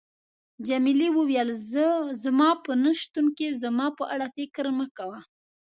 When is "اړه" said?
4.13-4.27